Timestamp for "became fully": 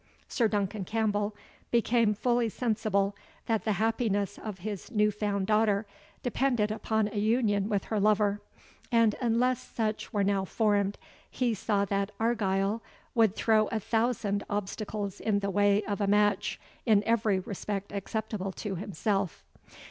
1.69-2.49